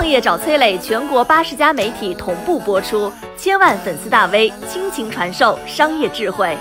[0.00, 6.56] 创业找崔磊，全国八十家媒体同步播出，千万粉丝大 V 倾情传授商业智慧。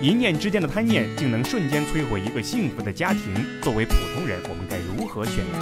[0.00, 3.44] 一念之间的贪念，竟能瞬间摧毁一个幸福的家庭。
[3.60, 5.58] 作为普通人，我们该如何选择？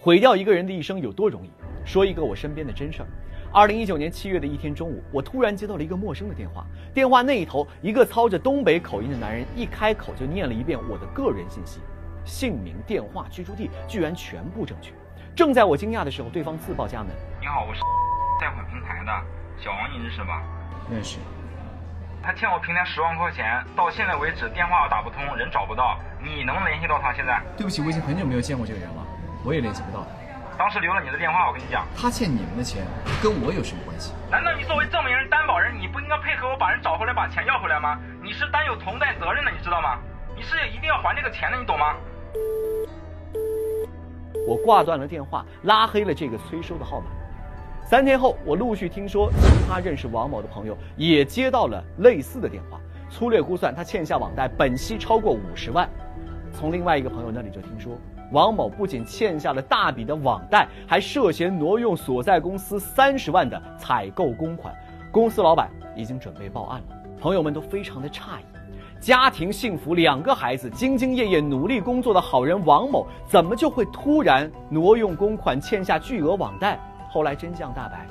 [0.00, 1.50] 毁掉一个人的一生有多容易？
[1.84, 3.08] 说一个我身边的真事儿。
[3.52, 6.64] 二零一九年七月的一天中午，我突然接到了一个陌生的电话。
[6.94, 11.80] 电话那一头，一个操着东北口音的男人一开口就念了一遍我的个人信息，
[12.24, 14.92] 姓名、电话、居住地，居然全部正确。
[15.36, 17.08] 正在我惊讶的时候，对方自报家门
[17.40, 17.80] ：“你好，我是
[18.40, 20.42] 贷款平台的小王，你认识吧？
[20.90, 21.18] 认识。
[22.22, 25.98] 他欠我平台十万块钱，到现在为止电话打不通，人找不到。
[26.22, 27.12] 你能联系到他？
[27.12, 27.40] 现在？
[27.56, 29.04] 对不起，我已经很久没有见过这个人了，
[29.44, 30.08] 我也联系不到他。”
[30.56, 32.86] 当时留了你的电话，我跟你讲，他欠你们的钱
[33.20, 34.14] 跟我有什么关系？
[34.30, 37.98] 难道你作为证明人、担保人，你不应该配合我把人找回来，把钱要回来吗？
[38.22, 39.98] 你是担有同贷责任的，你知道吗？
[40.36, 41.94] 你是一定要还这个钱的，你懂吗？
[44.46, 47.06] 我挂断了电话，拉黑了这个催收的号码。
[47.84, 55.88] 三天后，我陆续听说其他认识王某的朋友也接到了类似的电话，粗略估算他欠下网贷本息超过五十万。
[56.52, 57.92] 从另外一个朋友那里就听说。
[58.32, 64.74] 王某不仅欠下了大笔的网贷，还涉嫌挪用所在公司三十万的采购公款，
[65.12, 66.96] 公司老板已经准备报案了。
[67.20, 68.63] 朋友们都非常的诧异，
[69.04, 76.80] 家庭幸福，两个孩子，兢兢业业努力工作的好人王某，怎么就会突然挪用公款，欠下巨额网贷？
[77.10, 78.06] 后来真相大白，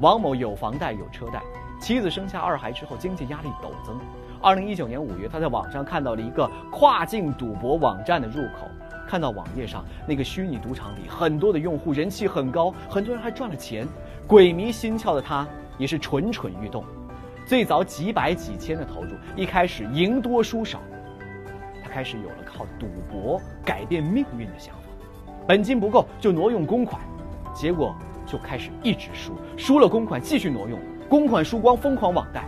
[0.00, 1.42] 王某有房贷有车贷，
[1.78, 4.00] 妻子生下二孩之后，经济压力陡增。
[4.40, 8.66] 二零一九年五月，他在网上看到了一个跨境赌博网站的入口。
[9.06, 13.86] 看到网页上那个虚拟赌场里很多的用户人气很高，很多人还赚了钱，
[14.26, 15.46] 鬼迷心窍的他
[15.76, 16.82] 也是蠢蠢欲动。
[17.52, 20.78] 最早几百几千的投入，一开始赢多输少，
[21.84, 24.80] 他开始有了靠赌博改变命运的想法。
[25.46, 26.98] 本金不够就挪用公款，
[27.52, 30.80] 结果就开始一直输，输了公款继续挪用，
[31.10, 32.42] 公款输光疯狂网贷，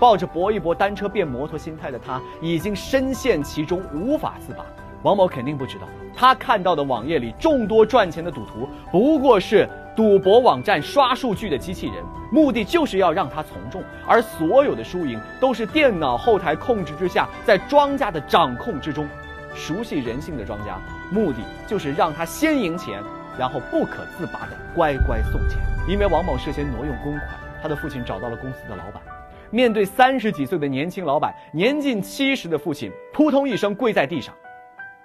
[0.00, 4.64] 抱着搏一搏单车变摩托心态的他已经深陷其中无法自拔。
[5.02, 5.86] 王某肯定不知道，
[6.16, 11.96] 他看到的网页里众多赚钱的赌徒，不过是赌博网站刷数据的机器人，
[12.30, 19.08] 目的就是要让他从众，而所有的输赢都是电脑后台控制之下，在庄家的掌控之中。
[19.56, 20.78] 熟悉人性的庄家，
[21.10, 23.02] 目的就是让他先赢钱，
[23.36, 25.58] 然后不可自拔的乖乖送钱。
[25.88, 27.30] 因为王某涉嫌挪用公款，
[27.60, 29.02] 他的父亲找到了公司的老板，
[29.50, 34.32] 面对三十几岁的年轻老板，年近七十的父亲扑通一声跪在地上。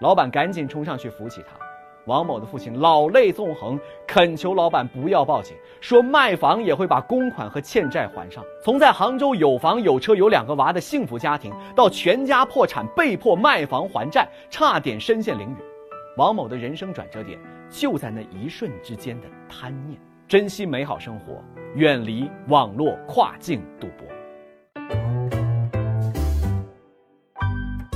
[0.02, 1.58] 老板赶紧冲上去扶起他，
[2.06, 8.44] 王某的父亲老泪纵横，恳求老板不要报警，说卖房也会把公款和欠债还上。
[8.62, 15.58] 从在杭州有房有车有两个娃的幸福家庭，到全家破产被迫卖房还债，差点身陷囹圄，
[16.18, 19.98] 王某的人生转折点就在那一瞬之间的贪念。
[20.28, 21.42] 珍惜美好生活，
[21.76, 24.08] 远离网络跨境赌博。